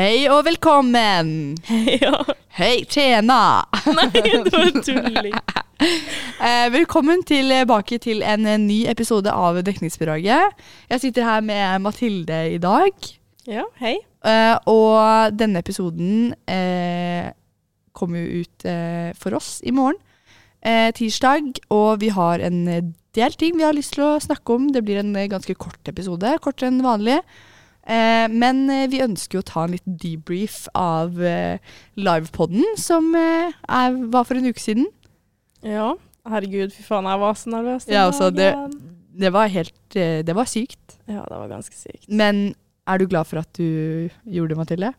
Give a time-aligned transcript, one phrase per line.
[0.00, 1.58] Hei og velkommen!
[2.00, 2.22] ja.
[2.56, 3.66] Hei, tjena!
[3.84, 5.34] Nei, det var tulling.
[6.40, 10.56] Eh, velkommen tilbake til en eh, ny episode av Dekningsbidraget.
[10.88, 13.08] Jeg sitter her med Mathilde i dag.
[13.48, 13.94] Ja, hei.
[14.24, 17.28] Eh, og denne episoden eh,
[17.96, 20.00] kommer jo ut eh, for oss i morgen,
[20.64, 21.60] eh, tirsdag.
[21.76, 22.62] Og vi har en
[23.16, 24.72] del ting vi har lyst til å snakke om.
[24.72, 27.20] Det blir en eh, ganske kort episode, kortere enn vanlig.
[27.20, 27.49] Eh,
[28.30, 31.58] men eh, vi ønsker jo å ta en liten debrief av eh,
[31.98, 33.50] livepodden som eh,
[34.12, 34.86] var for en uke siden.
[35.66, 35.92] Ja,
[36.30, 37.88] herregud, fy faen, jeg var så nervøs.
[37.90, 38.54] Ja, altså, det-
[39.20, 40.98] Det var helt eh, Det var sykt.
[41.10, 42.06] Ja, det var ganske sykt.
[42.08, 42.54] Men
[42.86, 44.92] er du glad for at du gjorde det, Mathilde?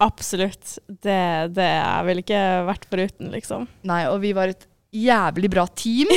[0.00, 0.78] Absolutt.
[0.88, 3.68] Det, det jeg ville ikke vært foruten, liksom.
[3.86, 6.08] Nei, og vi var et jævlig bra team,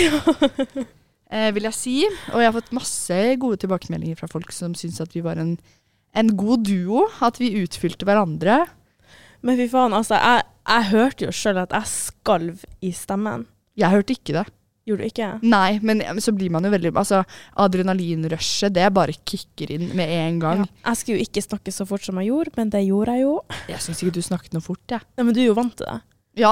[1.29, 1.95] eh, vil jeg si.
[2.33, 5.57] Og jeg har fått masse gode tilbakemeldinger fra folk som syns at vi var en,
[6.17, 7.05] en god duo.
[7.25, 8.63] At vi utfylte hverandre.
[9.45, 13.45] Men fy faen, altså, jeg, jeg hørte jo sjøl at jeg skalv i stemmen.
[13.77, 14.47] Jeg hørte ikke det.
[14.85, 15.27] Gjorde du ikke?
[15.41, 17.23] Nei, men så blir man jo veldig Altså,
[17.61, 20.61] adrenalinrushet, det bare kicker inn med en gang.
[20.61, 20.91] Ja.
[20.91, 23.39] Jeg skulle jo ikke snakke så fort som jeg gjorde, men det gjorde jeg jo.
[23.71, 25.01] Jeg syns ikke du snakket noe fort, jeg.
[25.17, 25.97] Ja, men du er jo vant til det.
[26.35, 26.51] Ja.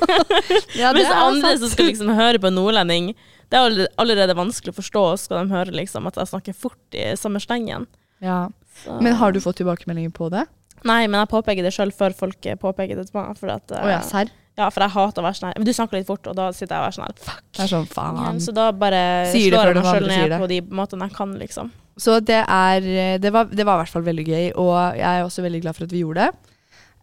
[0.80, 1.62] ja Mens andre sant.
[1.62, 3.12] som skal liksom høre på nordlending,
[3.52, 6.98] det er allerede, allerede vanskelig å forstå, skal de høre liksom at jeg snakker fort
[6.98, 7.86] i samme slengen.
[8.24, 8.48] ja.
[8.82, 10.46] Så- Men har du fått tilbakemeldinger på det?
[10.84, 13.36] Nei, men jeg påpeker det sjøl før folk påpeker det til meg.
[13.38, 14.30] For at, Å ja, sær serr?
[14.58, 15.54] ja, for jeg hater å være sånn her.
[15.56, 17.14] Men du snakker litt fort, og da sitter jeg og er sånn her.
[17.24, 17.42] Fuck.
[17.52, 18.40] Det er sånn, faen.
[18.40, 19.00] Så da bare
[19.32, 21.70] Sier slår jeg meg sjøl ned på de måtene jeg kan, liksom.
[21.96, 25.22] Så det er det var, det var i hvert fall veldig gøy, og jeg er
[25.24, 26.53] også veldig glad for at vi gjorde det.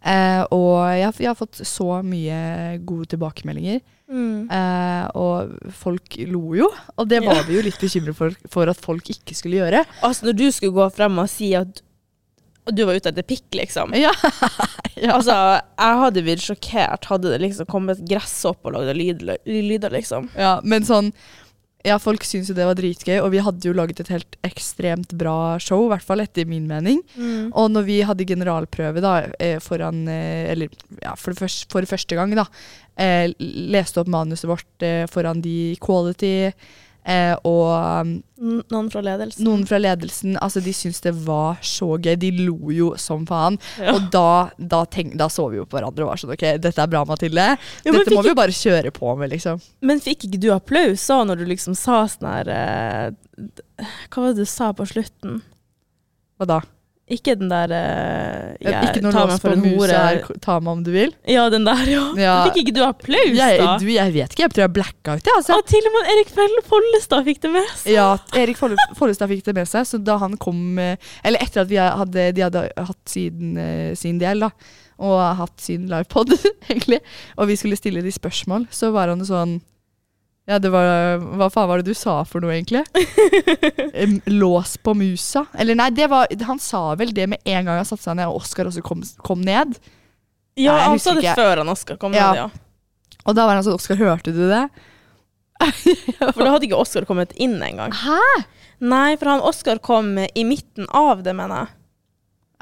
[0.04, 3.80] Eh, og jeg, har- jeg har fått så mye gode tilbakemeldinger.
[4.12, 6.66] Eh, og folk lo jo,
[6.98, 7.42] og det var Ja.
[7.48, 9.84] vi jo litt bekymret for, for at folk ikke skulle gjøre.
[10.02, 11.80] Altså, når du skulle gå frem og si at
[12.70, 13.94] du var ute etter pikk, liksom.
[13.98, 14.12] Ja.
[15.00, 15.16] ja.
[15.16, 20.28] Altså, jeg hadde blitt sjokkert hadde det liksom kommet gresshopp og lagd lyd, lyder, liksom.
[20.38, 21.08] ja, men sånn
[21.82, 25.14] Ja, folk syntes jo det var dritgøy, og vi hadde jo laget et helt ekstremt
[25.18, 27.00] bra show, i hvert fall etter min mening.
[27.58, 30.68] Og når vi hadde generalprøve da, eh, foran eh, Eller
[31.02, 32.46] ja, for, første, for første gang, da.
[32.96, 36.52] Eh, leste opp manuset vårt foran de Quality.
[37.02, 37.66] Eh, og
[37.98, 38.10] um,
[38.70, 39.42] Noen fra ledelsen.
[39.46, 40.36] noen fra ledelsen.
[40.42, 42.14] Altså, de syntes det var så gøy.
[42.22, 43.58] De lo jo som faen.
[43.82, 43.96] Ja.
[43.96, 46.82] Og da, da, tenk, da så vi jo på hverandre og var sånn OK, dette
[46.84, 47.48] er bra, Mathilde.
[47.58, 49.62] Ja, Dette må vi jo bare kjøre på med, liksom.
[49.82, 54.32] men fikk ikke du applaus òg, når du liksom sa sånn her eh, Hva var
[54.32, 55.40] det du sa på slutten?
[56.38, 56.60] Hva da?
[57.12, 59.98] Ikke den der eh, jeg ikke noe tar lås meg på for en musa hore.
[59.98, 61.10] her, ta meg om du vil.
[61.28, 62.02] Ja, den der, ja.
[62.18, 62.34] Ja.
[62.48, 63.74] Fikk ikke du applaus, Jeg, da?
[63.82, 65.36] du, jeg vet ikke, jeg tror jeg blacka ut, jeg.
[65.38, 65.58] Altså.
[65.60, 67.92] Og til og med Erik Fell- Follestad fikk det med seg.
[67.96, 68.06] Ja,
[68.42, 71.70] Erik Folle- Follestad fikk det med seg, så da han kom eh, Eller etter at
[71.72, 74.50] vi hadde, de hadde hatt sin, eh, sin del, da,
[75.02, 76.32] og hatt sin livepod,
[76.70, 77.00] egentlig,
[77.36, 79.58] og vi skulle stille de spørsmål, så var han jo sånn
[80.50, 82.82] Ja, det var Hva faen var det du sa for noe, egentlig?
[84.26, 85.44] Lås på musa?
[85.54, 88.26] Eller nei, det var Han sa vel det med en gang han satte seg ned,
[88.30, 89.76] og Oskar også kom, kom ned.
[90.58, 91.36] Ja, Nei, han sa det ikke.
[91.38, 92.32] før han Oskar kom Ja.
[92.32, 92.48] ned, ja.
[93.22, 94.64] Og da var han sånn Oskar, hørte du det?
[96.34, 97.94] For da hadde ikke Oskar kommet inn engang.
[97.94, 98.18] Hæ?
[98.82, 101.74] Nei, for han Oskar kom i midten av det, mener jeg.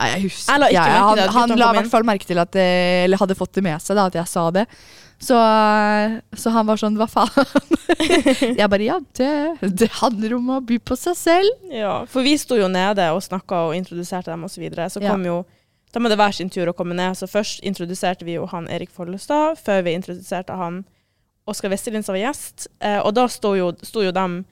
[0.01, 2.39] Nei, jeg husker Jeg la ikke Ja, han, han la i hvert fall merke til
[2.41, 4.67] at eh, Eller hadde fått det med seg, da, at jeg sa det.
[5.21, 5.37] Så,
[6.33, 7.45] så han var sånn Hva faen?
[8.61, 9.31] jeg bare Ja, det,
[9.77, 11.51] det handler om å by på seg selv.
[11.75, 14.55] Ja, for vi sto jo nede og snakka og introduserte dem osv.
[14.57, 14.89] Så, videre.
[14.93, 15.13] så Ja.
[15.13, 15.43] kom jo
[15.99, 17.17] må det hver sin tur å komme ned.
[17.19, 20.85] Så først introduserte vi jo han Erik Follestad, før vi introduserte han
[21.51, 22.69] Oskar Westerlin som var gjest.
[22.81, 24.45] Eh, og da sto jo, sto jo dem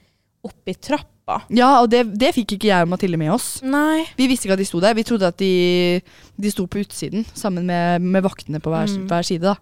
[0.43, 1.39] oppi trappa.
[1.53, 3.61] Ja, og det, det fikk ikke jeg og Mathilde med oss.
[3.63, 4.03] Nei.
[4.19, 4.97] Vi visste ikke at de sto der.
[4.97, 6.01] Vi trodde at de,
[6.35, 9.07] de sto på utsiden sammen med, med vaktene på hver, Mm.
[9.07, 9.41] hver side.
[9.47, 9.55] da.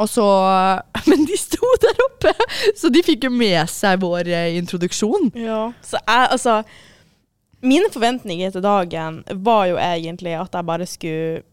[0.00, 0.24] Og så,
[1.10, 2.34] Men de sto der oppe!
[2.76, 5.30] Så de fikk jo med seg vår eh, introduksjon.
[5.38, 5.68] Ja.
[5.84, 6.62] Så jeg, altså
[7.64, 11.44] Mine forventninger til dagen var jo egentlig at jeg bare skulle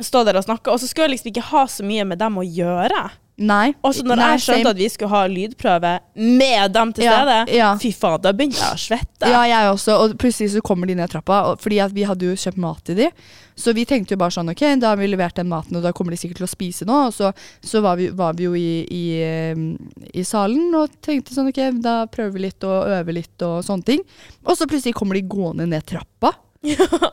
[0.00, 2.38] stå der og snakke, og så skulle jeg liksom ikke ha så mye med dem
[2.40, 3.02] å gjøre.
[3.34, 3.72] Nei.
[3.82, 7.14] Og så når Nei, jeg skjønte at vi skulle ha lydprøve med dem til Ja,
[7.18, 7.70] stede, ja.
[7.82, 9.30] fy faen, da begynte jeg å svette.
[9.32, 9.96] Ja, jeg også.
[10.04, 13.00] Og plutselig så kommer de ned trappa, og, fordi vi hadde jo kjøpt mat til
[13.00, 13.08] de.
[13.58, 15.90] Så vi tenkte jo bare sånn, ok, da har vi levert den maten, og da
[15.94, 17.00] kommer de sikkert til å spise nå.
[17.08, 19.66] Og så, så var, vi, var vi jo i, i, eh,
[20.14, 23.90] i salen og tenkte sånn, ok, da prøver vi litt og øver litt og sånne
[23.90, 24.06] ting.
[24.46, 26.36] Og så plutselig kommer de gående ned trappa.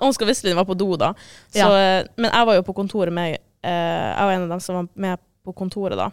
[0.06, 1.14] Oskar De var på do da.
[1.50, 4.62] Så, eh, Men jeg var jo på kontoret med eh, Jeg var en av dem
[4.64, 6.08] som var med på kontoret da.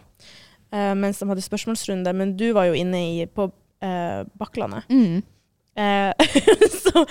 [0.69, 2.13] Uh, mens de hadde spørsmålsrunde.
[2.13, 4.83] Men du var jo inne i, på uh, Bakklandet.
[4.89, 5.21] Mm.
[5.79, 6.11] Eh,
[6.83, 7.05] så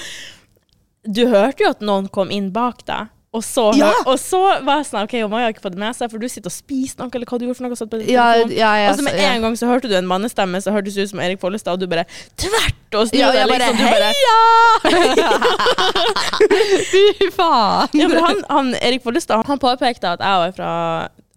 [1.08, 3.04] du hørte jo at noen kom inn bak deg.
[3.36, 3.90] Og så, Ja!
[4.08, 6.16] og så var jeg sånn OK, og Maja har ikke fått det med seg, for
[6.22, 7.76] du sitter og spiser noe, eller hva du gjorde for noe.
[7.76, 10.56] Satt på Ja, ja, ja, og så med en gang så hørte du en mannestemme
[10.64, 12.06] som hørtes ut som Erik Follestad, og du bare
[12.40, 13.76] tvert og snudde Ja, deg liksom.
[13.84, 14.88] Heia!
[16.88, 17.04] Fy
[17.36, 17.92] faen!
[18.00, 20.72] ja, for han, han, Erik Follestad han påpekte at jeg var fra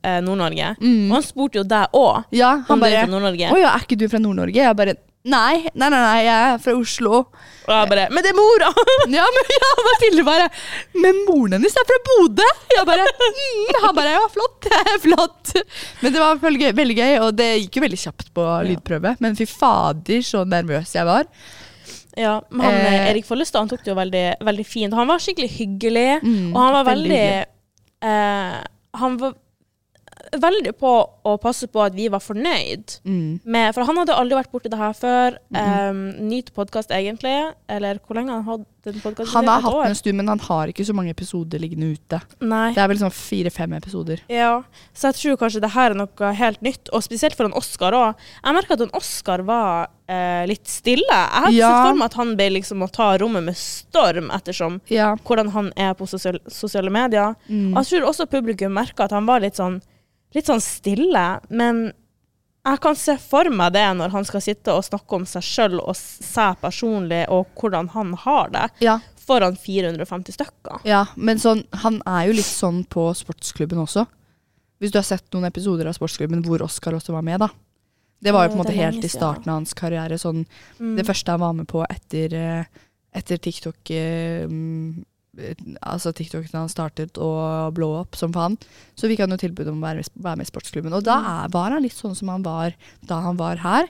[0.04, 3.06] eh, Nord-Norge, og han spurte jo deg òg Ja, han bare.
[3.08, 4.56] Å ja, er ikke du fra Nord-Norge?
[4.64, 7.12] Jeg bare Nei, nei, nei, nei, jeg er fra Oslo.
[7.30, 8.72] Og jeg bare Men det er mora!
[9.14, 10.48] Ja, men ja, Mathilde bare
[10.98, 12.48] Men moren hennes er fra Bodø!
[12.74, 14.66] Jeg bare mm, Han bare Ja, flott.
[15.04, 15.52] flott.
[16.02, 19.14] Men det var veldig gøy, veldig gøy, og det gikk jo veldig kjapt på lydprøve.
[19.22, 21.30] Men fy fader, så nervøs jeg var.
[22.18, 22.96] Ja, men han, Eh.
[22.96, 24.98] eh, Erik Follestad han tok det jo veldig, veldig fint.
[24.98, 27.46] Han var skikkelig hyggelig, Mm, og han var veldig veldig
[28.10, 28.58] eh,
[29.06, 29.38] Han var
[30.42, 30.92] veldig på
[31.26, 32.98] å passe på at vi var fornøyd.
[33.06, 33.40] Mm.
[33.46, 35.38] Med, for han hadde aldri vært borti det her før.
[35.56, 37.36] Um, Nyt podkast, egentlig.
[37.72, 39.34] Eller hvor lenge han hadde den podkasten?
[39.36, 42.20] Han har hatt den en stund, men han har ikke så mange episoder liggende ute.
[42.42, 42.72] Nei.
[42.74, 44.24] Det er vel sånn fire-fem episoder.
[44.32, 44.64] Ja,
[44.98, 47.94] så jeg tror kanskje det her er noe helt nytt, og spesielt for en Oscar
[47.98, 48.24] òg.
[48.42, 51.06] Jeg merka at en Oscar var eh, litt stille.
[51.22, 51.70] Jeg hadde Ja.
[51.70, 55.14] sett for meg at han ble liksom å ta rommet med storm, ettersom Ja.
[55.16, 57.36] hvordan han er på sosial sosiale medier.
[57.48, 57.72] Mm.
[57.76, 59.82] Og jeg tror også publikum merka at han var litt sånn,
[60.36, 61.92] litt sånn stille, men
[62.62, 65.80] jeg kan se for meg det når han skal sitte og snakke om seg sjøl
[65.82, 69.00] og seg personlig, og hvordan han har det, ja.
[69.18, 70.84] foran 450 stykker.
[70.86, 74.06] Ja, men sånn, han er jo litt sånn på sportsklubben også.
[74.82, 77.50] Hvis du har sett noen episoder av sportsklubben hvor Oskar også var med, da.
[78.22, 80.18] Det var jo på en måte helt i starten av hans karriere.
[80.22, 80.46] Sånn,
[80.78, 80.96] Mm.
[80.98, 82.66] Det første han var med på etter, eh,
[83.14, 84.46] etter TikTok eh,
[85.82, 88.58] Altså TikTok da han startet å blå opp som faen,
[89.00, 90.94] så fikk han jo tilbud om å være, med- være med i sportsklubben.
[90.94, 91.46] Og da Mm.
[91.46, 92.74] er, var han litt sånn som han var
[93.06, 93.88] da han var her.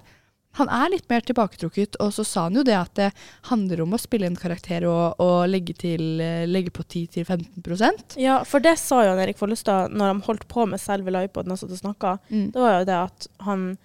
[0.56, 3.94] Han er litt mer tilbaketrukket, og så sa han jo det at det handler om
[3.94, 6.18] å spille en karakter og, og legge, til,
[6.52, 10.80] legge på 10-15% Ja, for det sa jo Erik Follestad når han holdt på med
[10.82, 12.20] selve livepoden og satt og snakka.
[12.30, 12.52] Mm.
[12.52, 13.78] Det var jo det at han,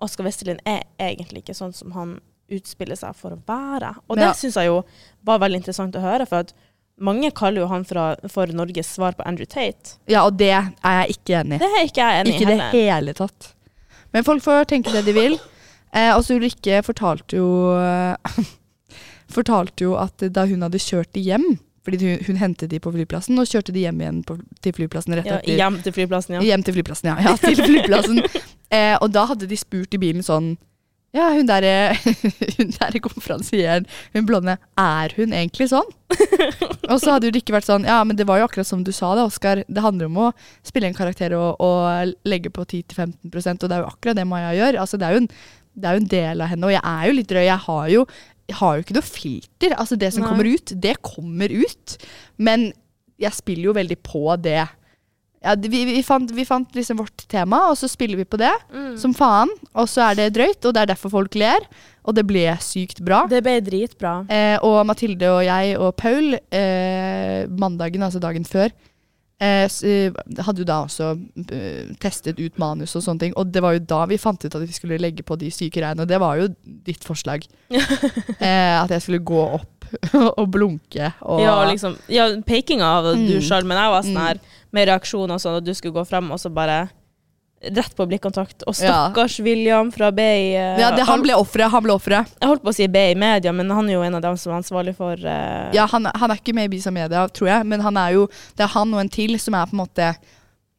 [0.00, 2.16] Oskar Westerlin, er egentlig ikke sånn som han
[2.50, 3.94] utspiller seg for å være.
[4.08, 4.32] Og det Ja.
[4.32, 4.82] syns jeg jo
[5.24, 6.52] var veldig interessant å høre, for at
[7.00, 9.96] mange kaller jo han fra, for Norges svar på Andrew Tate.
[10.10, 10.70] Ja, og det er
[11.00, 11.62] jeg ikke enig i.
[11.62, 13.50] Det er ikke jeg enig i Ikke i det hele tatt.
[14.14, 15.38] Men folk får tenke det de vil.
[15.94, 17.48] Eh, altså Ulrikke fortalte jo
[19.34, 21.44] Fortalte jo at da hun hadde kjørt de hjem
[21.86, 25.14] Fordi hun, hun hentet de på flyplassen og kjørte de hjem igjen på, til flyplassen
[25.18, 25.58] rett Ja, etter.
[25.58, 26.44] hjem til flyplassen, ja.
[26.48, 27.16] Hjem til flyplassen, ja.
[27.28, 28.22] ja til flyplassen.
[28.76, 30.54] eh, og da hadde de spurt i bilen sånn
[31.14, 31.94] Ja, hun derre
[32.58, 35.90] hun der konferansieren, hun blonde, er hun egentlig sånn?
[36.90, 38.90] og så hadde det ikke vært sånn Ja, men det var jo akkurat som du
[38.94, 39.62] sa det, Oskar.
[39.66, 40.30] Det handler om å
[40.66, 44.52] spille en karakter og, og legge på 10-15% og det er jo akkurat det Maja
[44.58, 44.80] gjør.
[44.82, 45.30] Altså, det er en,
[45.74, 47.42] det er jo en del av henne, og jeg er jo litt drøy.
[47.46, 48.06] Jeg har jo,
[48.50, 49.76] jeg har jo ikke noe filter.
[49.78, 50.32] Altså, det som Nei.
[50.32, 51.98] kommer ut, det kommer ut.
[52.42, 52.72] Men
[53.22, 54.64] jeg spiller jo veldig på det.
[55.44, 58.52] Ja, vi, vi, fant, vi fant liksom vårt tema, og så spiller vi på det
[58.72, 58.94] Mm.
[58.98, 59.50] som faen.
[59.74, 61.66] Og så er det drøyt, og det er derfor folk ler.
[62.04, 63.22] Og det ble sykt bra.
[63.28, 64.14] Det ble dritbra.
[64.28, 68.68] Eh, og Mathilde og jeg og Paul, eh, mandagen, altså dagen før,
[69.40, 70.12] eh, eh,
[70.44, 71.08] hadde jo da også
[71.50, 73.32] eh, testet ut manus og sånne ting.
[73.40, 75.80] Og det var jo da vi fant ut at vi skulle legge på de syke
[75.80, 77.44] greiene, og det var jo ditt forslag.
[78.40, 79.73] eh, at jeg skulle gå opp
[80.38, 83.40] og blunke og Ja, liksom, ja, pekinga av du Mm.
[83.42, 84.26] sjøl, men jeg var sånn Mm.
[84.26, 84.38] her
[84.72, 86.88] med reaksjoner og sånn, at du skulle gå frem og så bare
[87.64, 88.62] rett på blikkontakt.
[88.68, 89.08] Og Ja.
[89.40, 90.52] William fra BI.
[90.54, 91.70] eh, Ja, det, han ble offeret.
[91.70, 92.26] Han ble offeret.
[92.40, 94.52] Jeg holdt på å si BI Media, men han er jo en av dem som
[94.52, 97.64] er ansvarlig for uh, Ja, han, han er ikke med i Bisa Media, tror jeg,
[97.66, 100.14] men han er jo, det er han og en til som er på en måte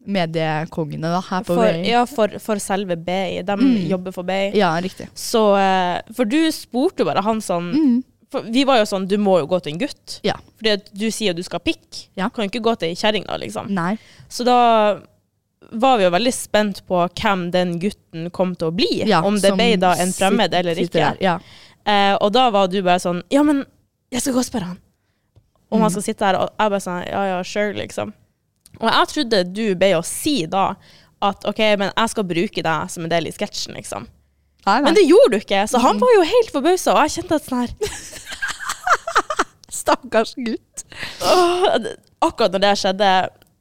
[0.05, 1.89] mediekongene da, her på for, BI.
[1.89, 3.41] ja, for, for selve BI.
[3.41, 3.87] De Mm.
[3.89, 4.51] jobber for BI.
[4.53, 5.07] Ja, riktig.
[5.15, 8.03] Så eh, For du spurte bare han sånn Mm.
[8.35, 10.19] For Vi var jo sånn Du må jo gå til en gutt.
[10.27, 10.35] Ja.
[10.59, 11.81] Fordi at du sier at du skal pikke.
[11.89, 12.05] pikk.
[12.19, 12.29] Ja.
[12.29, 13.69] Kan jo ikke gå til ei kjerring, da, liksom.
[13.73, 13.95] Nei.
[14.29, 14.57] Så da
[15.71, 18.89] var vi jo veldig spent på hvem den gutten kom til å bli.
[19.09, 20.91] Ja, om det ble da en fremmed eller ikke.
[20.99, 21.39] der, Ja.
[21.85, 23.63] Eh, og da var du bare sånn Ja, men
[24.11, 24.79] jeg skal gå og spørre han.
[25.71, 25.81] Om Mm.
[25.81, 26.35] han skal sitte her.
[26.35, 28.13] Og jeg bare sånn Ja, ja, sure, liksom.
[28.79, 30.75] Og jeg trodde du ble å si da
[31.21, 34.07] at OK, men jeg skal bruke deg som en del i sketsjen, liksom.
[34.65, 34.85] Nei, nei.
[34.87, 37.45] Men det gjorde du ikke, så han var jo helt forbausa, og jeg kjente at
[37.45, 37.71] sånn her
[39.75, 40.85] Stakkars gutt.
[41.21, 41.65] Åh,
[42.25, 43.09] Akkurat når det skjedde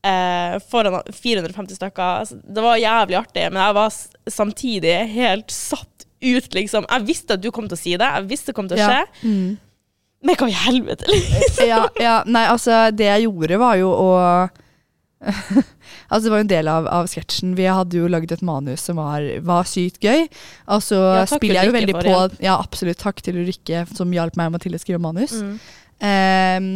[0.07, 3.91] eh, foran 450 stykker, altså, det var jævlig artig, men jeg var
[4.33, 6.87] samtidig helt satt ut, liksom.
[6.89, 8.87] Jeg visste at du kom til å si det, jeg visste det kom til å
[8.89, 9.29] skje, Ja.
[9.29, 9.51] Mm.
[10.25, 11.67] men hva i helvete, liksom?
[11.69, 14.09] ja, ja, nei, altså, det jeg gjorde var jo å
[16.11, 17.55] Altså, det var jo en del av, av sketsjen.
[17.59, 20.27] Vi hadde jo laget et manus som var, var sykt gøy.
[20.75, 22.17] Og så Ja, spiller jeg jo veldig på.
[22.45, 23.01] Ja, absolutt.
[23.01, 25.35] Takk til Ulrikke som hjalp meg og Mathilde å skrive manus.
[25.41, 25.57] Mm.
[26.05, 26.69] Um,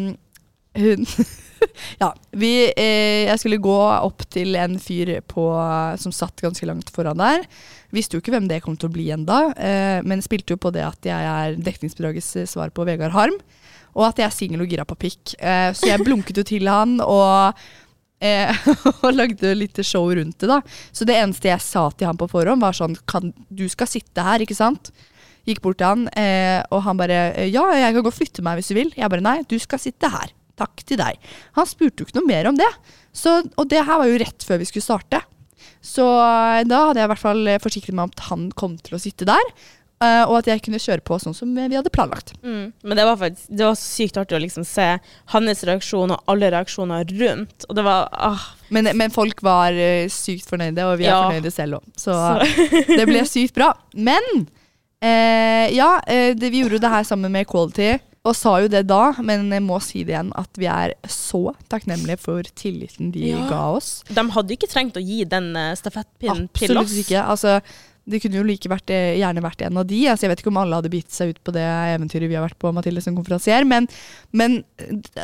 [0.79, 1.07] Hun
[2.03, 2.13] Ja.
[2.31, 5.49] Vi, eh, jeg skulle gå opp til en fyr på,
[5.99, 7.45] som satt ganske langt foran der.
[7.95, 10.73] Visste jo ikke hvem det kom til å bli enda, eh, men spilte jo på
[10.75, 13.39] det at jeg er dekningsbidragets eh, svar på Vegard Harm.
[13.99, 15.35] Og at jeg er singel og gira på pikk.
[15.41, 17.59] Eh, så jeg blunket jo til han og,
[18.25, 18.67] eh,
[19.05, 20.51] og lagde litt show rundt det.
[20.51, 20.61] da.
[20.93, 24.25] Så det eneste jeg sa til han på forhånd, var sånn kan, Du skal sitte
[24.25, 24.93] her, ikke sant?
[25.49, 28.61] Gikk bort til han, eh, og han bare Ja, jeg kan gå og flytte meg
[28.61, 28.93] hvis du vil.
[28.97, 30.35] Jeg bare nei, du skal sitte her.
[30.59, 31.19] Takk til deg.
[31.57, 32.69] Han spurte jo ikke noe mer om det.
[33.15, 35.23] Så, og det her var jo rett før vi skulle starte.
[35.85, 38.77] Så eh, da hadde jeg i hvert fall eh, forsikret meg om at han kom
[38.83, 39.53] til å sitte der.
[40.05, 42.35] Eh, og at jeg kunne kjøre på sånn som vi hadde planlagt.
[42.43, 42.73] Mm.
[42.83, 44.89] Men det var faktisk det var sykt artig å liksom se
[45.35, 47.67] hans reaksjon og alle reaksjoner rundt.
[47.69, 51.23] Og det var ah, Men, men folk var eh, sykt fornøyde, og vi er Ja.
[51.29, 51.89] fornøyde selv òg.
[51.97, 52.69] Så, så.
[52.99, 53.73] det ble sykt bra.
[53.97, 54.23] Men
[55.01, 57.97] eh, ja, eh, det, vi gjorde jo det her sammen med Quality.
[58.29, 61.55] Og sa jo det da, men jeg må si det igjen, at vi er så
[61.71, 63.45] takknemlige for tilliten de Ja.
[63.49, 64.03] ga oss.
[64.11, 66.91] De hadde ikke trengt å gi den stafettpinnen til oss.
[66.91, 67.23] Absolutt ikke.
[67.25, 67.55] Altså,
[68.09, 70.01] det kunne jo like vært, eh, gjerne vært en av de.
[70.09, 72.47] Altså, jeg vet ikke om alle hadde bitt seg ut på det eventyret vi har
[72.47, 73.89] vært på, Mathilde som konferansier, men,
[74.33, 74.63] men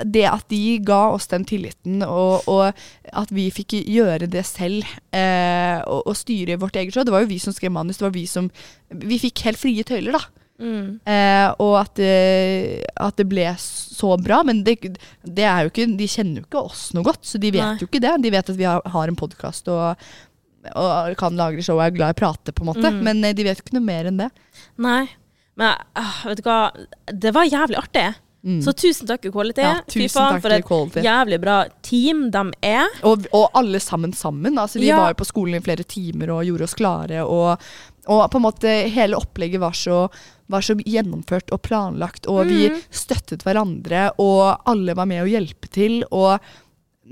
[0.04, 2.70] det at de ga oss den tilliten, og, og
[3.12, 4.84] at vi fikk gjøre det selv,
[5.16, 8.08] eh, og, og styre vårt eget show Det var jo vi som skrev manus, det
[8.08, 8.50] var vi som
[8.88, 10.44] Vi fikk helt frie tøyler, da.
[10.54, 11.00] Mm.
[11.02, 14.42] Eh, og at, eh, at det ble så bra.
[14.46, 14.76] Men det,
[15.24, 17.80] det er jo ikke, de kjenner jo ikke oss noe godt, så de vet Nei.
[17.82, 18.14] jo ikke det.
[18.22, 20.06] De vet at vi har, har en podkast og,
[20.74, 22.90] og kan lage show og er glad i å prate, på en måte.
[22.90, 23.02] Mm.
[23.06, 24.30] Men eh, de vet ikke noe mer enn det.
[24.78, 25.08] Nei.
[25.56, 26.60] Men øh, vet du hva,
[27.12, 28.06] det var jævlig artig.
[28.44, 28.58] Mm.
[28.60, 29.62] Så tusen takk, Equality.
[29.64, 31.00] ja, tusen faen, takk for et Quality.
[31.06, 31.54] jævlig bra
[31.86, 32.90] team de er.
[33.08, 34.58] Og, og alle sammen sammen.
[34.60, 34.98] Altså, vi Ja.
[35.00, 37.22] var jo på skolen i flere timer og gjorde oss klare.
[37.24, 37.56] Og,
[38.06, 40.02] og på en måte hele opplegget var så,
[40.52, 42.26] var så gjennomført og planlagt.
[42.28, 42.82] Og vi Mhm.
[42.92, 46.04] støttet hverandre, og alle var med å hjelpe til.
[46.12, 46.38] Og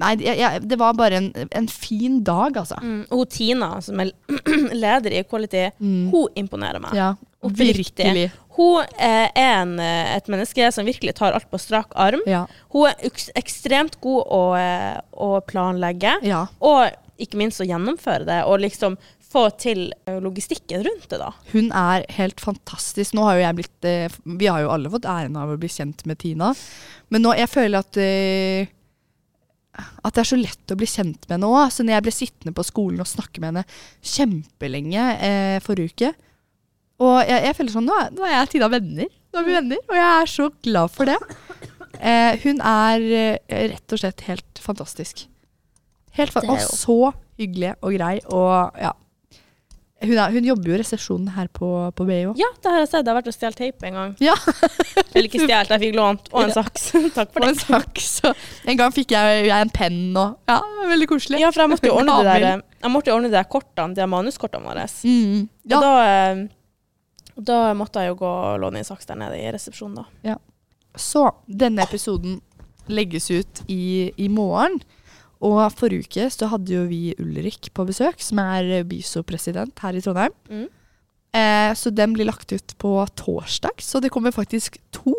[0.01, 2.79] nei, jeg, jeg, det var bare en, en fin dag, altså.
[2.83, 3.03] Mm.
[3.13, 4.13] Og Tina, som er
[4.85, 6.09] leder i Quality, Mm.
[6.13, 6.95] hun imponerer meg.
[6.97, 7.11] Ja,
[7.43, 8.31] virkelig.
[8.57, 12.21] Hun er en, et menneske som virkelig tar alt på strak arm.
[12.29, 12.45] Ja.
[12.75, 13.01] Hun er
[13.41, 16.45] ekstremt god å, eh, å planlegge, ja.
[16.61, 18.99] og ikke minst å gjennomføre det, og liksom
[19.33, 21.31] få til eh, logistikken rundt det, da.
[21.55, 23.15] Hun er helt fantastisk.
[23.17, 25.71] Nå har jo jeg blitt eh, Vi har jo alle fått æren av å bli
[25.73, 26.51] kjent med Tina.
[27.09, 27.97] Men nå jeg føler at
[29.73, 31.71] at det er så lett å bli kjent med henne òg.
[31.73, 33.65] Så når jeg ble sittende på skolen og snakke med henne
[34.13, 36.13] kjempelenge eh, forrige uke
[37.03, 39.09] Og jeg, jeg føler sånn nå nå er jeg Tina venner.
[39.33, 41.19] Nå er vi venner, og jeg er så glad for det.
[42.03, 45.27] Eh, hun er eh, rett og slett helt fantastisk.
[46.17, 48.17] Helt fa og så hyggelig og grei.
[48.29, 48.93] Og ja.
[50.03, 52.39] Hun, er, hun jobber jo i resepsjonen her på, på BI òg.
[52.41, 53.05] Ja, det har jeg sett.
[53.07, 54.15] Jeg har vært og stjålet teip en gang.
[54.23, 54.35] Ja.
[55.15, 56.31] Eller ikke stjålet, jeg fikk lånt.
[56.33, 56.87] Og en saks.
[57.17, 57.47] Takk for det.
[57.47, 58.09] Og en saks.
[58.73, 60.59] En gang fikk jeg, jeg en penn og Ja,
[60.91, 61.41] veldig koselig.
[61.43, 63.95] Ja, for jeg måtte jo ordne det der, jeg måtte jo ordne de der kortene,
[63.99, 64.87] de manuskortene våre.
[65.07, 66.43] Mm, Og da, eh,
[67.53, 70.33] da måtte jeg jo gå og låne en saks der nede i resepsjonen, da.
[70.33, 70.39] Ja.
[70.99, 72.41] Så denne episoden
[72.91, 74.81] legges ut i, i morgen.
[75.43, 80.03] Og forrige uke så hadde jo vi Ulrik på besøk, som er bysopresident her i
[80.05, 80.35] Trondheim.
[80.51, 80.69] Mm.
[81.33, 85.15] Eh, så den blir lagt ut på torsdag, så det kommer faktisk to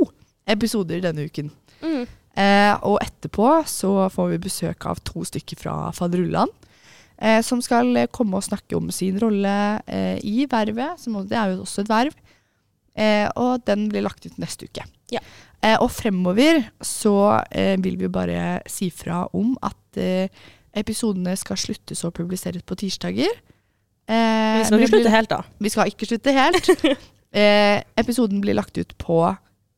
[0.48, 1.50] episoder denne uken.
[1.82, 2.04] Mm.
[2.34, 6.52] Eh, og etterpå så får vi besøk av to stykker fra Faderullan.
[7.18, 11.02] Eh, som skal komme og snakke om sin rolle eh, i vervet.
[11.02, 12.16] Som, det er jo også et verv.
[12.94, 14.86] Eh, og den blir lagt ut neste uke.
[15.14, 15.22] Ja.
[15.64, 17.16] Eh, og fremover så
[17.52, 20.28] eh, vil vi bare si fra om at eh,
[20.76, 23.32] episodene skal sluttes å publiseres på tirsdager.
[24.12, 25.42] Eh, vi skal ikke slutte helt, da.
[25.64, 26.74] vi skal ikke slutte helt.
[27.40, 29.22] eh, episoden blir lagt ut på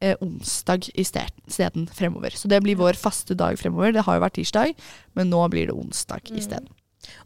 [0.01, 2.34] eh, onsdag isteden fremover.
[2.34, 3.94] Så det blir vår faste dag fremover.
[3.94, 4.74] Det har jo vært tirsdag,
[5.13, 6.39] men nå blir det onsdag Mm.
[6.42, 6.72] isteden.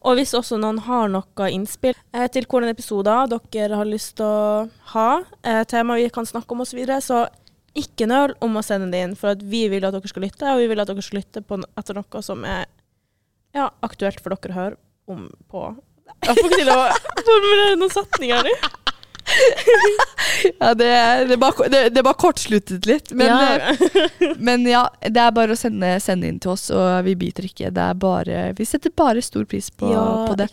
[0.03, 4.25] Og hvis også noen har noe innspill eh, til hvilke episoder dere har lyst til
[4.27, 7.27] å ha, eh, tema vi kan snakke om osv., så, videre, så
[7.77, 9.15] ikke nøl om å sende det inn.
[9.19, 11.59] For vi vil at dere skal lytte, og vi vil at dere skal lytte på,
[11.79, 12.65] etter noe som er
[13.55, 15.63] ja, aktuelt for dere å høre om på
[16.19, 16.81] Jeg får ikke til å
[17.25, 18.59] formulere noen setninger nå.
[20.59, 23.11] Ja, det, det, bare, det, det bare kortsluttet litt.
[23.11, 23.57] Men ja.
[23.59, 24.33] ja.
[24.37, 27.71] men ja, det er bare å sende, sende inn til oss, og vi biter ikke.
[27.75, 30.49] Det er bare, vi setter bare stor pris på, ja, på det.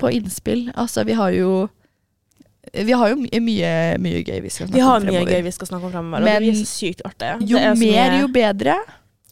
[0.00, 0.68] På innspill.
[0.74, 1.66] Altså, vi har jo
[2.72, 5.32] vi har jo my mye, mye gøy vi skal snakke vi har om mye fremover.
[5.36, 7.32] gøy vi skal snakke om fremover, og det blir så sykt artig.
[7.50, 8.76] Jo er mer, mye- jo bedre.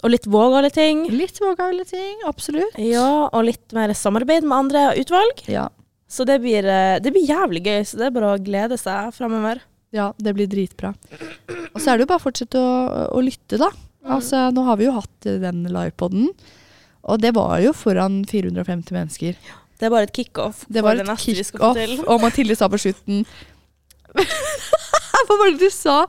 [0.05, 1.07] Og litt vågale ting.
[1.11, 2.75] Litt vågale ting, absolutt.
[2.79, 5.41] Ja, og litt mer samarbeid med andre utvalg.
[5.49, 5.69] Ja.
[6.09, 9.15] Så det blir, eh, det blir jævlig gøy, så det er bare å glede seg
[9.17, 9.61] fremover.
[9.95, 10.93] Ja, det blir dritbra.
[11.75, 13.71] Og så er det jo bare å fortsette å, å lytte, da.
[14.05, 16.29] Altså, nå har vi jo hatt eh, den livepoden,
[17.05, 19.37] og det var jo foran 450 mennesker.
[19.79, 20.65] Det er bare et kickoff.
[20.71, 23.25] Det var et kickoff, og Mathilde sa på slutten
[24.15, 26.05] Hva var det du sa?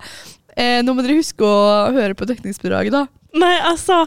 [0.55, 3.05] Eh, nå må dere huske å høre på dekningsbidraget, da.
[3.35, 4.05] Nei, altså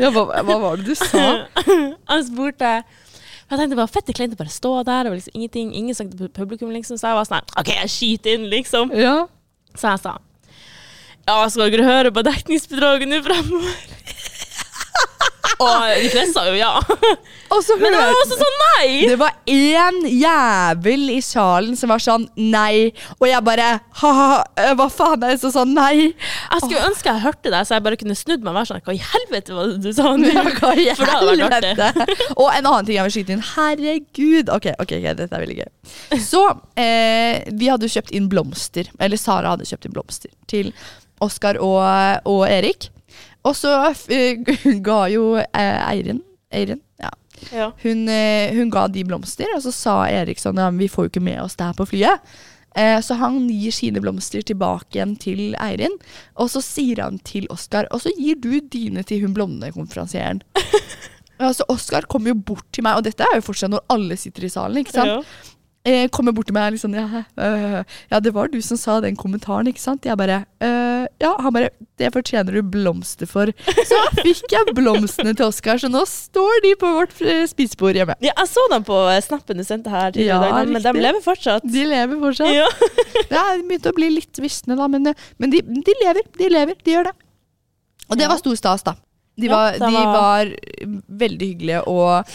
[0.00, 1.24] Ja, hva, hva var det du sa?
[2.10, 2.80] Han spurte
[3.50, 5.00] jeg tenkte det var fett kleint å bare stå der.
[5.02, 6.94] Det var liksom ingenting, ingen snakket til publikum, liksom.
[7.00, 8.92] Så jeg var sånn OK, jeg skyter inn, liksom.
[8.94, 9.24] Ja.
[9.74, 10.12] Så jeg sa
[11.26, 13.74] Ja, skal dere høre på dekningsbidraget nå fremover?
[15.60, 16.70] Og de fleste sa jo ja.
[17.54, 18.88] Og så Men det var hørte også sånn nei!
[19.10, 23.66] Det var én jævel i salen som var sånn nei, og jeg bare
[24.02, 24.28] ha-ha,
[24.60, 26.12] eh, hva faen er det som sa nei?
[26.12, 28.84] Jeg skulle ønske jeg hørte deg, så jeg bare kunne snudd meg og vært sånn
[28.86, 30.30] Hva i helvete var det du sa nå?
[30.30, 31.74] Ja, hva i For det hadde vært artig.
[31.74, 32.30] helvete?
[32.36, 33.44] Og en annen ting jeg vil skyte inn.
[33.50, 34.54] Herregud.
[34.54, 35.68] Ok, ok, ok, dette er veldig gøy.
[36.22, 36.44] Så
[36.80, 40.72] eh, vi hadde jo kjøpt inn blomster, eller Sara hadde kjøpt inn blomster til
[41.20, 41.82] Oskar og,
[42.30, 42.88] og Erik.
[43.48, 43.72] Og så
[44.12, 44.38] eh,
[44.88, 47.10] ga jo eh, Eirin, Eirin ja,
[47.52, 47.70] Ja.
[47.82, 51.12] hun, eh, hun ga de blomster, og så sa Erik sånn ja, vi får jo
[51.14, 52.32] ikke med oss det her på flyet.
[52.78, 55.96] Eh, så han gir sine blomster tilbake igjen til Eirin,
[56.38, 60.42] og så sier han til Oskar Og så gir du dine til hun blonde konferansieren.
[61.40, 64.46] altså, Oskar kommer jo bort til meg, og dette er jo fortsatt når alle sitter
[64.46, 64.84] i salen.
[64.84, 65.16] ikke sant?
[65.16, 65.56] Ja.
[65.88, 67.78] Eh, kommer bort til meg liksom ja, øh,
[68.10, 70.04] ja, det var du som sa den kommentaren, ikke sant?
[70.04, 73.48] Jeg bare øh, Ja, han bare Det fortjener du blomster for.
[73.88, 78.18] Så fikk jeg blomstene til Oskar, så nå står de på vårt eh, spisebord hjemme.
[78.20, 81.04] Ja, jeg så dem på snappen du sendte her tidligere Ja, i dag, men de
[81.06, 81.64] lever fortsatt.
[81.64, 82.54] De lever fortsatt.
[82.60, 82.68] Ja.
[83.30, 85.04] Ja, de begynte å bli litt visne, da, men,
[85.38, 86.24] men de, de lever.
[86.36, 87.12] De lever, de gjør det.
[88.10, 88.96] Og det var stor stas, da.
[89.38, 90.50] De Ja, var, de var- var
[91.24, 92.26] veldig hyggelige, og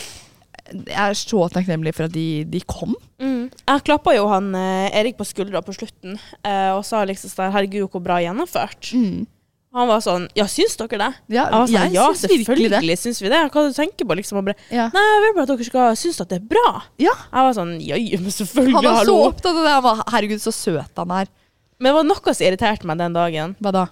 [0.71, 2.95] jeg er så takknemlig for at de, de kom.
[3.21, 3.51] Mm.
[3.53, 7.53] Jeg klappa jo han eh, Erik på skuldra på slutten eh, og sa liksom sånn
[7.53, 8.89] Herregud, hvor bra gjennomført.
[8.97, 9.25] Mm.
[9.75, 11.09] Han var sånn Ja, syns dere det?
[11.35, 13.41] Ja, Jeg sånn, jeg ja, syns selvfølgelig syns vi det.
[13.51, 14.39] Hva du tenker på, liksom?
[14.47, 14.87] Bare, Ja.
[14.95, 16.69] Nei, jeg vil bare at dere skal synes at det er bra.
[17.01, 17.13] Ja.
[17.27, 19.73] Jeg var sånn ja, men selvfølgelig, Han var så opptatt av det.
[19.75, 21.31] Han var, herregud, så søt han er.
[21.75, 23.55] Men det var noe som irriterte meg den dagen.
[23.59, 23.85] Hva da?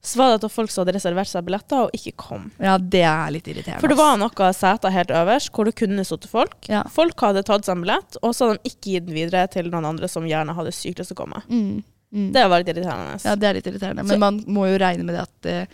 [0.00, 2.44] Så var det at folk som hadde reservert seg billetter, og ikke kom.
[2.62, 3.80] Ja, det er litt irriterende.
[3.82, 6.54] For det var noen seter helt øverst hvor det kunne sittet folk.
[6.70, 6.84] Ja.
[6.94, 9.68] Folk hadde tatt seg en billett, og så hadde de ikke gitt den videre til
[9.72, 11.42] noen andre som gjerne hadde sykt lyst til å komme.
[11.50, 11.82] mm,
[12.14, 12.32] mm.
[12.32, 13.18] Det var litt irriterende.
[13.26, 14.04] Ja, det er litt irriterende.
[14.06, 15.66] Så- Men man må jo regne med det at eh,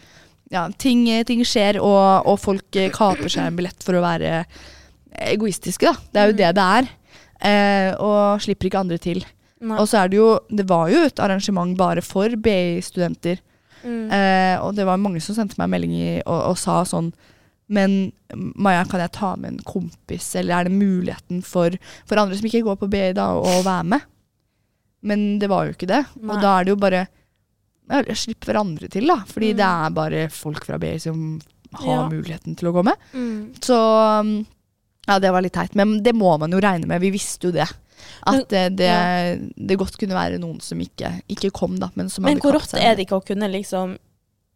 [0.51, 4.47] ja, ting, ting skjer, og, og folk eh, kaper seg en billett for å være
[5.35, 5.95] egoistiske, da.
[6.13, 6.37] Det er jo Mm.
[6.37, 6.89] det det er.
[7.45, 9.25] Eh, og slipper ikke andre til.
[9.61, 9.77] Nei.
[9.79, 13.39] Og så er det jo Det var jo et arrangement bare for BI-studenter.
[13.85, 14.11] Mm.
[14.17, 15.95] Eh, og det var mange som sendte meg melding
[16.25, 17.13] og, og sa sånn
[17.69, 21.73] Men Maja, kan jeg ta med en kompis, eller er det muligheten for,
[22.09, 24.01] for andre som ikke går på BI, da, å være med?
[25.05, 26.03] Men det var jo ikke det.
[26.21, 26.35] Nei.
[26.35, 29.19] Og da er det jo bare ja, Slipp hverandre til, da.
[29.29, 29.57] Fordi Mm.
[29.61, 31.41] det er bare folk fra BI som
[31.81, 32.09] har Ja.
[32.09, 32.95] muligheten til å komme.
[33.13, 33.55] Mm.
[33.61, 33.77] Så
[34.21, 34.47] um,
[35.09, 35.75] ja, det var litt teit.
[35.75, 37.01] Men det må man jo regne med.
[37.01, 37.67] Vi visste jo det.
[38.25, 39.37] At men, det, ja.
[39.57, 41.91] det godt kunne være noen som ikke, ikke kom, da.
[41.99, 43.97] Men, som Men hadde hvor rått er det ikke å kunne liksom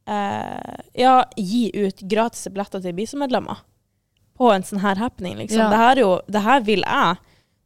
[0.08, 3.64] eh, Ja, gi ut gratis billetter til BISO-medlemmer
[4.38, 5.64] på en sånn her happening, liksom.
[5.64, 5.70] Ja.
[5.72, 7.16] Det, her er jo, det her vil jeg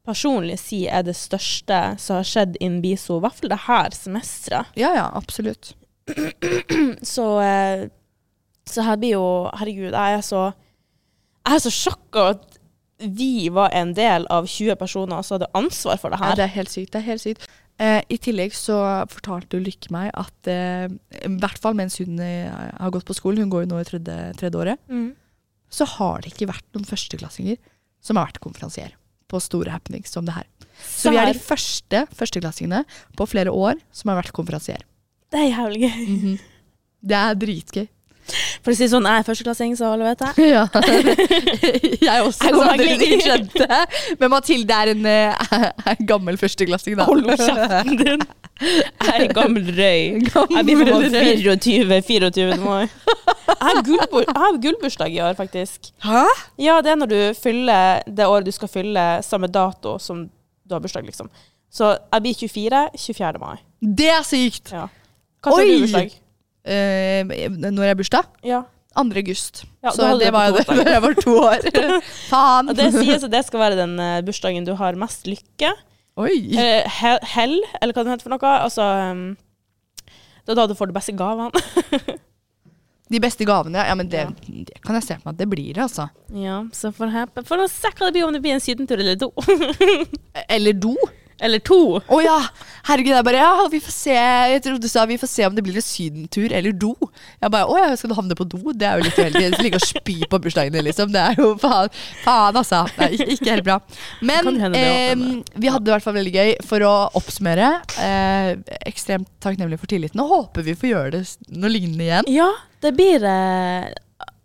[0.07, 3.97] personlig si er det største som har skjedd innen BISO, i hvert fall det her
[3.97, 4.73] semesteret.
[4.81, 5.75] Ja, ja, absolutt.
[7.15, 7.87] Så, eh,
[8.67, 9.27] så her blir jo
[9.59, 10.41] Herregud, jeg er så
[11.47, 12.52] Jeg er så sjokka at
[13.03, 16.37] vi var en del av 20 personer som hadde ansvar for det Ja, her.
[16.37, 16.93] det er helt sykt.
[16.93, 17.47] Det er helt sykt.
[17.81, 18.77] Eh, I tillegg så
[19.11, 20.87] fortalte Lykke meg at eh,
[21.25, 23.85] i hvert fall mens hun eh, har gått på skolen, hun går jo nå i
[23.89, 25.15] tredje, tredje året, Mm.
[25.73, 27.57] så har det ikke vært noen førsteklassinger
[28.03, 28.93] som har vært konferansier
[29.29, 30.47] på store happenings som det her.
[30.85, 32.85] Så vi er de første førsteklassingene
[33.17, 34.83] på flere år som har vært konferansier.
[35.33, 36.07] Det er jævlig gøy.
[36.09, 36.39] Mhm.
[37.03, 37.89] Det er dritgøy.
[38.63, 40.33] For å si sånn, jeg er førsteklassing, så alle vet det.
[40.53, 40.63] Ja.
[42.09, 43.81] jeg også, Jeg går dere ikke skjønte.
[44.21, 47.07] Men Mathilde er en, eh, en gammel førsteklassing, da.
[47.11, 48.25] Hold kjeften din.
[48.63, 50.23] Jeg er gammel røy.
[50.23, 52.85] Jeg blir på 24, 24 mai.
[52.87, 55.91] Jeg har gullbur- jeg har gullbursdag i år, faktisk.
[56.07, 56.23] Hæ?
[56.63, 60.77] Ja, det er når du fyller det året du skal fylle samme dato som du
[60.77, 61.29] har bursdag, liksom.
[61.73, 63.39] Så jeg blir 24, 24.
[63.43, 63.57] mai.
[63.83, 64.71] Det er sykt!
[64.77, 64.87] Ja.
[65.43, 66.13] Hva tror du bursdag?
[66.65, 67.25] Eh,
[67.59, 68.29] når jeg har bursdag?
[68.47, 68.63] Ja.
[68.93, 69.07] 2.
[69.17, 69.63] august.
[69.83, 71.65] Ja, så det var jo det da jeg var to år.
[72.31, 72.69] Faen!
[72.69, 75.71] Og det sies at det skal være den eh, bursdagen du har mest lykke.
[76.21, 76.35] Oi!
[76.53, 78.53] Eller he hell, eller hva det heter for noe.
[78.67, 78.85] Altså
[79.17, 79.23] um,
[80.45, 81.49] Det er da du får de beste gavene.
[83.13, 84.31] De beste gavene, ja, men det, Ja.
[84.65, 86.07] det kan jeg se for meg at det blir altså.
[86.33, 88.97] Ja, så får jeg For å se hva det blir, om det blir en sydentur
[89.03, 89.29] eller do.
[90.49, 90.95] Eller do.
[91.43, 91.99] Eller to.
[91.99, 92.39] Å ja!
[92.87, 95.55] Herregud, jeg bare ja, vi får se Jeg trodde du sa vi får se om
[95.55, 96.93] det blir en sydentur eller do.
[97.43, 98.61] Jeg bare å ja, skal du havne på do?
[98.75, 99.63] Det er jo litt uheldig.
[99.63, 101.13] Ligge og spy på bursdagen din, liksom.
[101.15, 101.93] Det er jo faen,
[102.25, 102.85] faen altså.
[103.03, 103.79] Er ikke, helt bra.
[104.25, 105.15] Men hende eh,
[105.55, 106.53] vi hadde det i hvert fall veldig gøy.
[106.67, 108.53] For å oppsummere, eh,
[108.89, 111.25] ekstremt takknemlig for tilliten, og håper vi får gjøre det
[111.55, 112.31] noe lignende igjen.
[112.33, 112.51] Ja,
[112.83, 113.91] det blir eh,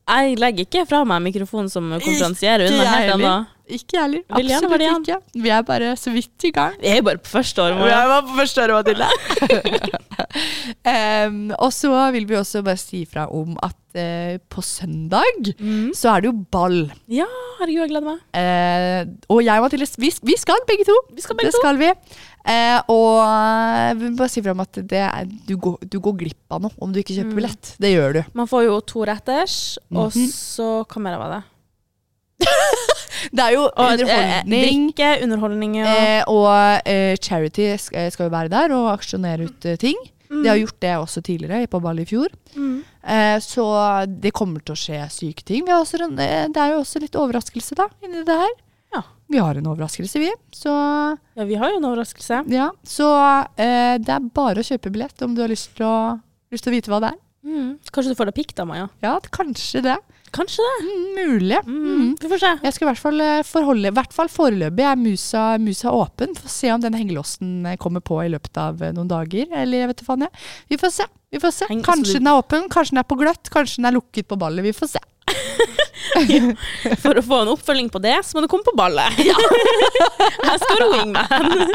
[0.08, 3.38] Jeg legger ikke fra meg mikrofonen som konferansierer unna helt ennå.
[3.68, 4.22] Ikke jeg heller.
[4.30, 5.18] Absolutt ikke.
[5.44, 6.76] Vi er bare så vidt i gang.
[6.82, 7.76] Vi er jo bare på første år.
[7.80, 8.08] Maja.
[8.08, 9.98] var på første året, Mathilde.
[11.28, 15.92] um, og så vil vi også bare si fra om at uh, på søndag Mm.
[15.96, 16.92] så er det jo ball.
[17.12, 17.26] Ja,
[17.60, 18.24] herregud, jeg gleder meg.
[18.36, 20.96] Uh, og jeg og Mathilde, vi, vi skal begge to.
[21.16, 21.62] Vi skal begge det to.
[21.64, 21.92] skal vi.
[22.48, 26.16] Uh, og vi vil bare si fra om at det er, du, går, du går
[26.24, 27.40] glipp av noe om du ikke kjøper Mm.
[27.42, 27.74] billett.
[27.84, 28.22] Det gjør du.
[28.40, 29.58] Man får jo to retters,
[29.92, 30.30] og Mhm.
[30.32, 31.44] så Hva mer var det?
[32.38, 34.64] Det er jo Og, eh, underholdning.
[34.94, 35.94] drikke, underholdning, ja.
[35.94, 39.98] Eh, og eh, Charity skal, skal jo være der og aksjonere ut eh, ting.
[40.30, 40.42] Mm.
[40.44, 42.30] De har gjort det også tidligere, på ball i fjor.
[42.56, 42.78] Mm.
[43.08, 43.66] Eh, så
[44.08, 45.66] det kommer til å skje syke ting.
[45.66, 48.56] Vi har også, en- eh, det er jo også litt overraskelse da, inni det her.
[48.96, 49.02] Ja.
[49.32, 50.32] Vi har en overraskelse, vi.
[50.56, 50.72] Så,
[51.36, 52.44] ja, vi har jo en overraskelse.
[52.54, 52.70] ja.
[52.86, 53.08] så
[53.58, 55.96] eh, det er bare å kjøpe billett om du har lyst til å,
[56.54, 57.24] lyst til å vite hva det er.
[57.48, 57.74] Mm.
[57.96, 58.88] Kanskje du får deg pikk da, Maja?
[59.04, 59.98] Ja, kanskje det.
[60.36, 60.86] Kanskje det.
[60.88, 61.60] Mm, mulig.
[61.66, 61.84] Mm.
[61.88, 62.16] Mm.
[62.22, 62.52] Vi får se.
[62.64, 66.36] Jeg skal i hvert fall eh, forholde, i hvert fall foreløpig er musa, musa åpen.
[66.38, 69.48] Få se om den hengelåsen eh, kommer på i løpet av eh, noen dager.
[69.56, 70.48] Eller jeg vet ikke faen jeg.
[70.74, 71.08] Vi får se.
[71.32, 71.70] Vi får se.
[71.72, 74.28] Heng- altså, Kanskje den er åpen, kanskje den er på gløtt, kanskje den er lukket
[74.32, 74.64] på ballet.
[74.68, 75.04] Vi får se.
[77.04, 79.18] For å få en oppfølging på det, så må du komme på ballet.
[79.22, 81.74] jeg skal være wingman.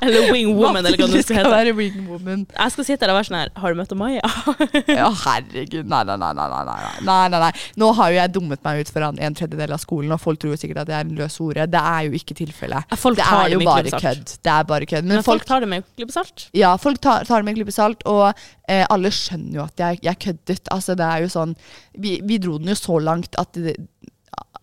[0.00, 1.74] Eller wingwoman, eller hva det skal hete.
[1.74, 4.22] Jeg skal sitte der og være sånn her Har du møtt Maja?
[4.98, 5.86] Ja, herregud.
[5.90, 6.32] Nei, nei, nei.
[6.36, 7.52] nei, nei, nei, nei, nei.
[7.80, 10.54] Nå har jo jeg dummet meg ut foran en tredjedel av skolen, og folk tror
[10.54, 11.68] jo sikkert at jeg er en løs hore.
[11.70, 12.96] Det er jo ikke tilfellet.
[13.00, 14.36] Folk Det er jo bare kødd.
[14.44, 15.06] Det er bare kødd.
[15.06, 16.48] Men, Men folk folk, tar det med klype salt.
[16.56, 18.26] ja, folk tar, tar det med klype salt, og
[18.68, 20.72] eh, alle skjønner jo at jeg, jeg køddet.
[20.74, 21.54] Altså, det er jo sånn
[22.00, 23.76] Vi, vi dro den jo så langt at det,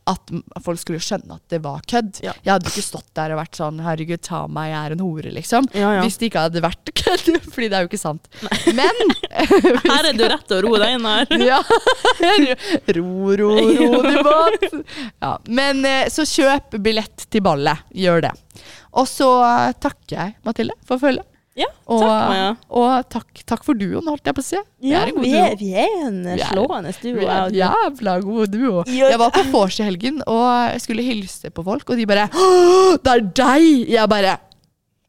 [0.09, 0.31] at
[0.65, 2.17] folk skulle skjønne at det var kødd.
[2.25, 2.33] Ja.
[2.43, 5.31] Jeg hadde ikke stått der og vært sånn 'herregud, ta meg, jeg er en hore',
[5.35, 5.67] liksom.
[5.77, 6.01] Ja, ja.
[6.01, 7.29] Hvis det ikke hadde vært kødd.
[7.53, 8.27] Fordi det er jo ikke sant.
[8.73, 9.01] Men
[9.91, 11.25] Her er du rett til å roe deg inn her.
[11.51, 11.61] ja.
[12.97, 14.67] Ro, ro, ro, du båt.
[15.21, 15.37] Ja.
[15.47, 17.85] Men eh, så kjøp billett til ballet.
[17.93, 18.33] Gjør det.
[18.97, 19.29] Og så
[19.79, 21.27] takker jeg Mathilde for følget.
[21.59, 22.51] Ja, Og, takk, Maja.
[22.79, 24.59] og takk, takk for duoen, holdt jeg på å si.
[24.79, 27.17] Vi er vi, er, vi er en slående duo.
[27.17, 28.85] Vi er en jævla god duo.
[29.01, 32.29] Jeg var på vors i helgen og jeg skulle hilse på folk, og de bare
[32.31, 33.67] «Åh, Det er deg!
[33.91, 34.37] Jeg bare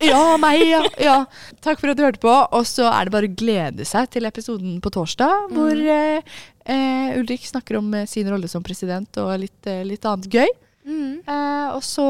[0.02, 1.16] ja, meg, ja, ja.
[1.62, 2.32] Takk for at du hørte på.
[2.32, 6.32] Og så er det bare å glede seg til episoden på torsdag, hvor mm.
[6.66, 10.50] eh, Ulrik snakker om eh, sin rolle som president og litt, eh, litt annet gøy.
[10.82, 11.20] Mm.
[11.22, 12.04] Eh, og så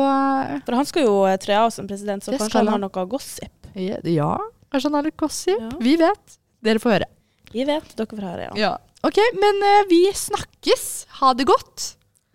[0.65, 3.53] For han skal jo tre av som president, så kanskje han har noe gossip.
[3.79, 4.31] Ja, ja,
[4.73, 5.61] kanskje han er litt gossip.
[5.61, 5.73] Ja.
[5.83, 6.39] Vi vet.
[6.63, 7.09] Dere får høre.
[7.53, 8.53] Vi vet, dere får høre, ja.
[8.59, 8.73] Ja.
[9.03, 10.87] Ok, men uh, vi snakkes.
[11.19, 11.89] Ha det godt.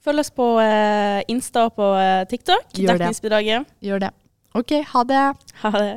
[0.04, 2.70] Følg oss på uh, Insta og på uh, TikTok.
[2.76, 2.98] Gjør.
[3.00, 3.72] Dekningsbidraget.
[3.84, 4.12] Gjør det.
[4.58, 5.24] Ok, ha det.
[5.64, 5.96] Ha det.